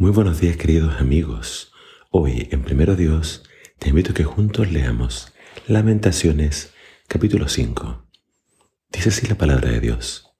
Muy 0.00 0.12
buenos 0.12 0.40
días 0.40 0.56
queridos 0.56 0.98
amigos. 0.98 1.72
Hoy 2.10 2.48
en 2.52 2.62
Primero 2.62 2.96
Dios 2.96 3.42
te 3.78 3.90
invito 3.90 4.12
a 4.12 4.14
que 4.14 4.24
juntos 4.24 4.72
leamos 4.72 5.34
Lamentaciones 5.66 6.72
capítulo 7.06 7.50
5. 7.50 8.08
Dice 8.90 9.10
así 9.10 9.26
la 9.26 9.34
palabra 9.34 9.68
de 9.68 9.78
Dios. 9.78 10.32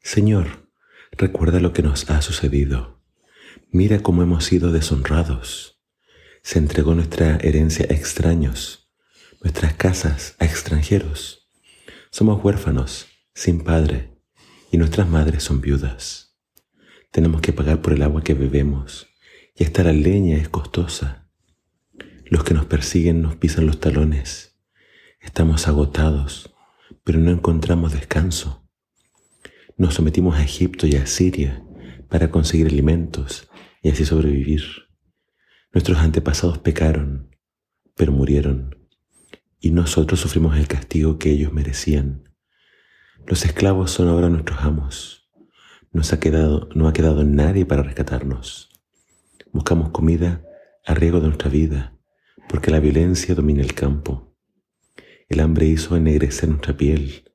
Señor, 0.00 0.70
recuerda 1.12 1.60
lo 1.60 1.74
que 1.74 1.82
nos 1.82 2.08
ha 2.08 2.22
sucedido. 2.22 3.02
Mira 3.70 4.02
cómo 4.02 4.22
hemos 4.22 4.46
sido 4.46 4.72
deshonrados. 4.72 5.82
Se 6.42 6.58
entregó 6.58 6.94
nuestra 6.94 7.36
herencia 7.42 7.86
a 7.90 7.92
extraños, 7.92 8.90
nuestras 9.42 9.74
casas 9.74 10.34
a 10.38 10.46
extranjeros. 10.46 11.50
Somos 12.10 12.42
huérfanos, 12.42 13.08
sin 13.34 13.64
padre, 13.64 14.16
y 14.72 14.78
nuestras 14.78 15.06
madres 15.06 15.42
son 15.42 15.60
viudas. 15.60 16.23
Tenemos 17.14 17.42
que 17.42 17.52
pagar 17.52 17.80
por 17.80 17.92
el 17.92 18.02
agua 18.02 18.24
que 18.24 18.34
bebemos 18.34 19.06
y 19.54 19.62
hasta 19.62 19.84
la 19.84 19.92
leña 19.92 20.36
es 20.36 20.48
costosa. 20.48 21.30
Los 22.26 22.42
que 22.42 22.54
nos 22.54 22.66
persiguen 22.66 23.22
nos 23.22 23.36
pisan 23.36 23.66
los 23.66 23.78
talones. 23.78 24.58
Estamos 25.20 25.68
agotados, 25.68 26.52
pero 27.04 27.20
no 27.20 27.30
encontramos 27.30 27.92
descanso. 27.92 28.68
Nos 29.76 29.94
sometimos 29.94 30.34
a 30.34 30.42
Egipto 30.42 30.88
y 30.88 30.96
a 30.96 31.06
Siria 31.06 31.64
para 32.08 32.32
conseguir 32.32 32.66
alimentos 32.66 33.48
y 33.80 33.90
así 33.90 34.04
sobrevivir. 34.04 34.64
Nuestros 35.72 35.98
antepasados 35.98 36.58
pecaron, 36.58 37.30
pero 37.94 38.10
murieron, 38.10 38.88
y 39.60 39.70
nosotros 39.70 40.18
sufrimos 40.18 40.56
el 40.56 40.66
castigo 40.66 41.16
que 41.20 41.30
ellos 41.30 41.52
merecían. 41.52 42.28
Los 43.24 43.44
esclavos 43.44 43.92
son 43.92 44.08
ahora 44.08 44.28
nuestros 44.28 44.58
amos 44.62 45.23
ha 46.12 46.20
quedado, 46.20 46.68
no 46.74 46.88
ha 46.88 46.92
quedado 46.92 47.24
nadie 47.24 47.64
para 47.64 47.82
rescatarnos. 47.82 48.68
Buscamos 49.52 49.90
comida 49.90 50.44
a 50.84 50.94
riesgo 50.94 51.20
de 51.20 51.28
nuestra 51.28 51.48
vida, 51.48 51.96
porque 52.48 52.70
la 52.70 52.80
violencia 52.80 53.34
domina 53.34 53.62
el 53.62 53.74
campo. 53.74 54.36
El 55.28 55.40
hambre 55.40 55.66
hizo 55.66 55.96
ennegrecer 55.96 56.48
nuestra 56.48 56.76
piel, 56.76 57.32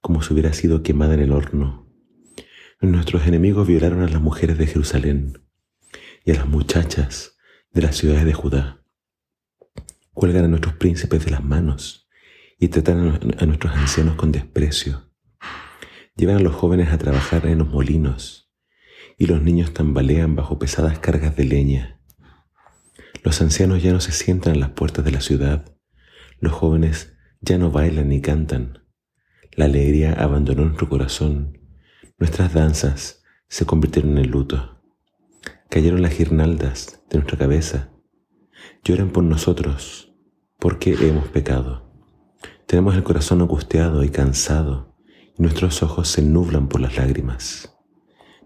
como 0.00 0.22
si 0.22 0.32
hubiera 0.32 0.52
sido 0.52 0.82
quemada 0.82 1.14
en 1.14 1.20
el 1.20 1.32
horno. 1.32 1.88
Nuestros 2.80 3.26
enemigos 3.26 3.66
violaron 3.66 4.02
a 4.02 4.08
las 4.08 4.20
mujeres 4.20 4.58
de 4.58 4.66
Jerusalén 4.66 5.38
y 6.24 6.32
a 6.32 6.34
las 6.34 6.48
muchachas 6.48 7.36
de 7.72 7.82
las 7.82 7.96
ciudades 7.96 8.24
de 8.24 8.32
Judá. 8.32 8.82
Cuelgan 10.12 10.44
a 10.44 10.48
nuestros 10.48 10.74
príncipes 10.74 11.24
de 11.24 11.30
las 11.30 11.44
manos 11.44 12.08
y 12.58 12.68
tratan 12.68 13.20
a 13.38 13.46
nuestros 13.46 13.74
ancianos 13.74 14.16
con 14.16 14.32
desprecio. 14.32 15.09
Llevan 16.20 16.36
a 16.36 16.40
los 16.40 16.54
jóvenes 16.54 16.92
a 16.92 16.98
trabajar 16.98 17.46
en 17.46 17.56
los 17.56 17.68
molinos 17.70 18.52
y 19.16 19.24
los 19.24 19.40
niños 19.40 19.72
tambalean 19.72 20.36
bajo 20.36 20.58
pesadas 20.58 20.98
cargas 20.98 21.34
de 21.34 21.44
leña. 21.44 21.98
Los 23.24 23.40
ancianos 23.40 23.82
ya 23.82 23.94
no 23.94 24.00
se 24.00 24.12
sientan 24.12 24.52
en 24.52 24.60
las 24.60 24.68
puertas 24.68 25.02
de 25.02 25.12
la 25.12 25.22
ciudad. 25.22 25.74
Los 26.38 26.52
jóvenes 26.52 27.16
ya 27.40 27.56
no 27.56 27.70
bailan 27.70 28.10
ni 28.10 28.20
cantan. 28.20 28.84
La 29.52 29.64
alegría 29.64 30.12
abandonó 30.12 30.66
nuestro 30.66 30.90
corazón. 30.90 31.58
Nuestras 32.18 32.52
danzas 32.52 33.22
se 33.48 33.64
convirtieron 33.64 34.18
en 34.18 34.30
luto. 34.30 34.78
Cayeron 35.70 36.02
las 36.02 36.18
guirnaldas 36.18 37.02
de 37.08 37.16
nuestra 37.16 37.38
cabeza. 37.38 37.94
Lloran 38.84 39.08
por 39.08 39.24
nosotros 39.24 40.12
porque 40.58 40.92
hemos 41.00 41.28
pecado. 41.28 41.90
Tenemos 42.66 42.94
el 42.94 43.04
corazón 43.04 43.40
angustiado 43.40 44.04
y 44.04 44.10
cansado 44.10 44.89
Nuestros 45.40 45.82
ojos 45.82 46.06
se 46.08 46.20
nublan 46.20 46.68
por 46.68 46.82
las 46.82 46.98
lágrimas, 46.98 47.74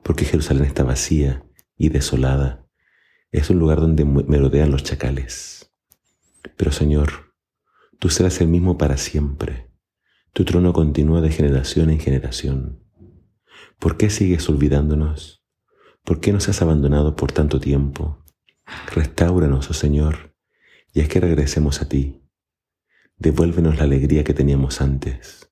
porque 0.04 0.24
Jerusalén 0.24 0.62
está 0.62 0.84
vacía 0.84 1.44
y 1.76 1.88
desolada. 1.88 2.68
Es 3.32 3.50
un 3.50 3.58
lugar 3.58 3.80
donde 3.80 4.04
merodean 4.04 4.70
los 4.70 4.84
chacales. 4.84 5.72
Pero 6.56 6.70
Señor, 6.70 7.34
tú 7.98 8.10
serás 8.10 8.40
el 8.40 8.46
mismo 8.46 8.78
para 8.78 8.96
siempre. 8.96 9.72
Tu 10.32 10.44
trono 10.44 10.72
continúa 10.72 11.20
de 11.20 11.32
generación 11.32 11.90
en 11.90 11.98
generación. 11.98 12.84
¿Por 13.80 13.96
qué 13.96 14.08
sigues 14.08 14.48
olvidándonos? 14.48 15.44
¿Por 16.04 16.20
qué 16.20 16.32
nos 16.32 16.48
has 16.48 16.62
abandonado 16.62 17.16
por 17.16 17.32
tanto 17.32 17.58
tiempo? 17.58 18.24
Restáuranos, 18.94 19.68
oh 19.68 19.74
Señor, 19.74 20.36
y 20.92 21.00
es 21.00 21.08
que 21.08 21.18
regresemos 21.18 21.82
a 21.82 21.88
ti. 21.88 22.22
Devuélvenos 23.16 23.78
la 23.78 23.82
alegría 23.82 24.22
que 24.22 24.32
teníamos 24.32 24.80
antes. 24.80 25.50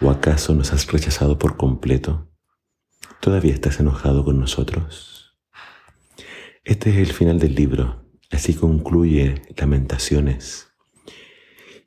¿O 0.00 0.10
acaso 0.10 0.54
nos 0.54 0.72
has 0.72 0.90
rechazado 0.90 1.38
por 1.38 1.56
completo? 1.56 2.28
¿Todavía 3.20 3.54
estás 3.54 3.78
enojado 3.78 4.24
con 4.24 4.40
nosotros? 4.40 5.38
Este 6.64 6.90
es 6.90 6.96
el 6.96 7.12
final 7.12 7.38
del 7.38 7.54
libro, 7.54 8.04
así 8.32 8.54
concluye 8.54 9.42
Lamentaciones. 9.56 10.66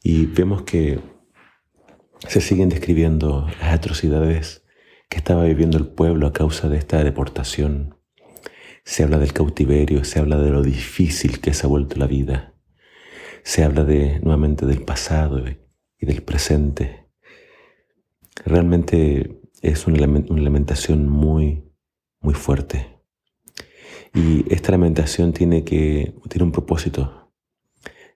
Y 0.02 0.26
vemos 0.26 0.62
que 0.62 1.02
se 2.30 2.40
siguen 2.40 2.70
describiendo 2.70 3.48
las 3.60 3.74
atrocidades 3.74 4.64
que 5.10 5.18
estaba 5.18 5.44
viviendo 5.44 5.78
el 5.78 5.88
pueblo 5.88 6.28
a 6.28 6.34
causa 6.34 6.70
de 6.70 6.78
esta 6.78 7.04
deportación. 7.04 7.98
Se 8.86 9.04
habla 9.04 9.18
del 9.18 9.34
cautiverio, 9.34 10.06
se 10.06 10.20
habla 10.20 10.38
de 10.38 10.50
lo 10.50 10.62
difícil 10.62 11.42
que 11.42 11.54
se 11.54 11.66
ha 11.66 11.70
vuelto 11.70 11.98
la 11.98 12.08
vida. 12.08 12.54
Se 13.44 13.66
habla 13.66 13.84
de 13.84 14.22
nuevamente 14.22 14.66
del 14.66 14.84
pasado 14.84 15.44
y 15.50 16.06
del 16.06 16.24
presente. 16.24 17.07
Realmente 18.46 19.40
es 19.62 19.88
una, 19.88 20.00
lamentación 20.00 21.10
muy, 21.10 21.64
muy 22.20 22.34
fuerte. 22.34 22.98
Y 24.14 24.52
esta 24.54 24.72
lamentación 24.72 25.34
tiene, 25.34 25.64
que, 25.64 26.16
tiene 26.30 26.46
un 26.46 26.52
propósito, 26.52 27.32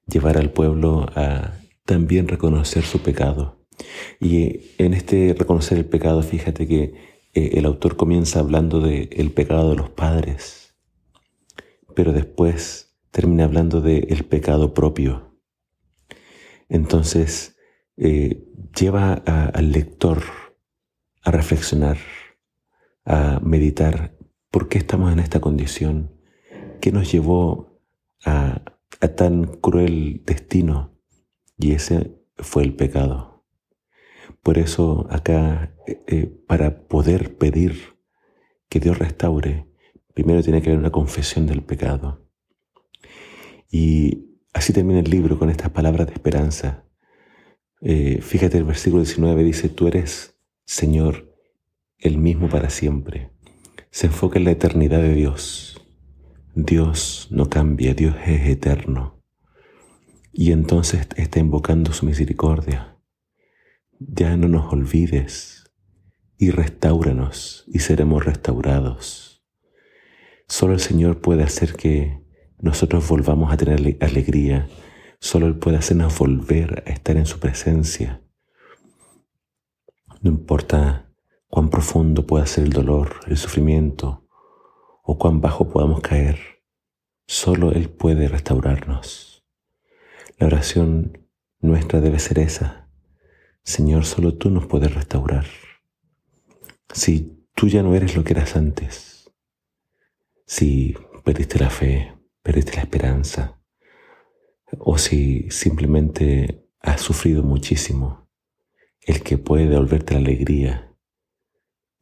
llevar 0.08 0.38
al 0.38 0.52
pueblo 0.52 1.06
a 1.16 1.54
también 1.86 2.28
reconocer 2.28 2.84
su 2.84 3.00
pecado. 3.00 3.66
Y 4.20 4.74
en 4.78 4.94
este 4.94 5.36
reconocer 5.38 5.78
el 5.78 5.86
pecado, 5.86 6.22
fíjate 6.22 6.68
que 6.68 6.94
eh, 7.34 7.52
el 7.54 7.66
autor 7.66 7.96
comienza 7.96 8.40
hablando 8.40 8.80
del 8.82 9.32
pecado 9.32 9.72
de 9.72 9.78
los 9.78 9.90
padres, 9.90 10.76
pero 11.96 12.14
después 12.14 12.98
termina 13.12 13.46
hablando 13.46 13.82
del 13.82 14.24
pecado 14.26 14.74
propio. 14.74 15.38
Entonces, 16.70 17.58
eh, 18.04 18.44
lleva 18.76 19.14
al 19.14 19.72
lector 19.72 20.24
a 21.22 21.30
reflexionar, 21.30 21.98
a 23.06 23.40
meditar 23.44 24.18
por 24.50 24.70
qué 24.70 24.80
estamos 24.80 25.14
en 25.14 25.20
esta 25.20 25.40
condición, 25.40 26.12
qué 26.82 26.92
nos 26.92 27.12
llevó 27.12 27.80
a, 28.26 28.64
tan 29.16 29.46
cruel 29.46 30.24
destino 30.26 30.98
y 31.60 31.74
ese 31.74 32.20
fue 32.38 32.64
el 32.64 32.76
pecado. 32.76 33.46
Por 34.42 34.58
eso 34.58 35.06
acá, 35.12 35.76
eh, 35.86 36.04
eh, 36.08 36.26
para 36.48 36.88
poder 36.88 37.38
pedir 37.38 38.00
que 38.68 38.80
Dios 38.80 38.98
restaure, 38.98 39.68
primero 40.16 40.42
tiene 40.42 40.64
que 40.64 40.70
haber 40.70 40.80
una 40.80 40.92
confesión 40.92 41.46
del 41.46 41.62
pecado. 41.62 42.28
Y 43.70 44.40
así 44.54 44.74
termina 44.74 45.02
el 45.02 45.10
libro 45.12 45.38
con 45.38 45.52
estas 45.52 45.70
palabras 45.70 46.08
de 46.08 46.14
esperanza. 46.14 46.86
Eh, 47.82 48.22
fíjate 48.22 48.58
el 48.58 48.64
versículo 48.64 49.04
19 49.04 49.44
dice, 49.44 49.68
tú 49.68 49.88
eres, 49.88 50.38
Señor, 50.66 51.36
el 51.98 52.18
mismo 52.18 52.48
para 52.48 52.70
siempre. 52.70 53.32
Se 53.90 54.08
enfoca 54.08 54.38
en 54.38 54.46
la 54.46 54.52
eternidad 54.52 55.02
de 55.02 55.16
Dios. 55.16 55.82
Dios 56.54 57.28
no 57.32 57.50
cambia, 57.50 57.94
Dios 57.94 58.16
es 58.26 58.48
eterno. 58.48 59.20
Y 60.32 60.52
entonces 60.52 61.08
está 61.16 61.40
invocando 61.40 61.92
su 61.92 62.06
misericordia. 62.06 62.98
Ya 64.00 64.38
no 64.38 64.48
nos 64.48 64.72
olvides 64.72 65.72
y 66.38 66.52
restauranos 66.52 67.66
y 67.68 67.80
seremos 67.80 68.26
restaurados. 68.26 69.44
Solo 70.48 70.74
el 70.74 70.80
Señor 70.80 71.22
puede 71.22 71.44
hacer 71.44 71.74
que 71.74 72.22
nosotros 72.60 73.08
volvamos 73.08 73.52
a 73.52 73.58
tener 73.58 73.98
alegría 74.02 74.68
Solo 75.24 75.46
Él 75.46 75.56
puede 75.56 75.78
hacernos 75.78 76.18
volver 76.18 76.84
a 76.88 76.90
estar 76.90 77.16
en 77.16 77.28
su 77.28 77.40
presencia. 77.40 78.24
No 80.20 80.32
importa 80.32 81.14
cuán 81.48 81.70
profundo 81.70 82.26
pueda 82.26 82.48
ser 82.48 82.64
el 82.64 82.74
dolor, 82.74 83.20
el 83.28 83.38
sufrimiento 83.38 84.28
o 85.04 85.20
cuán 85.20 85.40
bajo 85.40 85.70
podamos 85.70 86.02
caer, 86.02 86.40
solo 87.28 87.72
Él 87.72 87.90
puede 87.90 88.28
restaurarnos. 88.28 89.46
La 90.40 90.48
oración 90.48 91.28
nuestra 91.60 92.02
debe 92.02 92.18
ser 92.18 92.40
esa. 92.40 92.90
Señor, 93.64 94.06
solo 94.06 94.34
tú 94.34 94.50
nos 94.50 94.66
puedes 94.66 94.92
restaurar. 94.94 95.46
Si 96.92 97.46
tú 97.54 97.68
ya 97.68 97.84
no 97.84 97.94
eres 97.94 98.16
lo 98.16 98.24
que 98.24 98.34
eras 98.34 98.56
antes, 98.56 99.32
si 100.48 100.96
perdiste 101.24 101.60
la 101.60 101.70
fe, 101.70 102.18
perdiste 102.42 102.76
la 102.76 102.82
esperanza, 102.82 103.61
o 104.80 104.98
si 104.98 105.50
simplemente 105.50 106.66
has 106.80 107.02
sufrido 107.02 107.44
muchísimo, 107.44 108.30
el 109.02 109.22
que 109.24 109.38
puede 109.38 109.68
devolverte 109.68 110.14
la 110.14 110.20
alegría, 110.20 110.96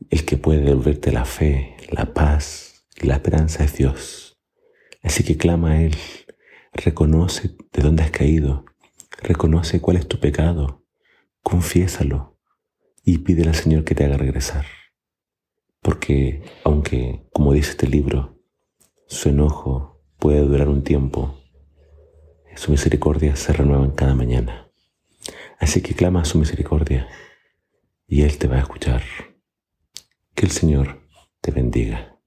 el 0.10 0.26
que 0.26 0.38
puede 0.38 0.62
devolverte 0.62 1.12
la 1.12 1.26
fe, 1.26 1.76
la 1.92 2.14
paz 2.14 2.86
y 3.02 3.08
la 3.08 3.16
esperanza 3.16 3.64
es 3.64 3.76
Dios. 3.76 4.40
Así 5.02 5.24
que 5.24 5.38
clama 5.38 5.72
a 5.72 5.82
Él, 5.82 5.96
reconoce 6.74 7.56
de 7.72 7.82
dónde 7.82 8.04
has 8.04 8.12
caído, 8.12 8.66
reconoce 9.22 9.82
cuál 9.82 9.98
es 9.98 10.08
tu 10.08 10.20
pecado, 10.20 10.86
confiésalo 11.42 12.38
y 13.04 13.20
pídele 13.20 13.50
al 13.50 13.56
Señor 13.56 13.84
que 13.84 13.96
te 13.96 14.06
haga 14.06 14.18
regresar. 14.18 14.66
Porque 15.82 16.44
aunque, 16.64 17.26
como 17.32 17.54
dice 17.54 17.72
este 17.72 17.88
libro, 17.88 18.38
su 19.08 19.30
enojo 19.30 20.04
puede 20.18 20.42
durar 20.42 20.68
un 20.68 20.84
tiempo, 20.84 21.39
su 22.60 22.72
misericordia 22.72 23.38
se 23.38 23.54
renueva 23.54 23.86
en 23.86 23.92
cada 23.92 24.16
mañana. 24.16 24.68
Así 25.60 25.82
que 25.82 25.96
clama 25.96 26.24
a 26.24 26.26
su 26.26 26.38
misericordia 26.38 27.08
y 28.06 28.24
Él 28.24 28.38
te 28.38 28.50
va 28.50 28.58
a 28.58 28.60
escuchar. 28.60 29.02
Que 30.36 30.46
el 30.46 30.52
Señor 30.52 31.08
te 31.40 31.52
bendiga. 31.52 32.19